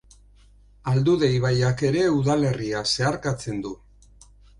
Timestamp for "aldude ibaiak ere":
0.91-2.01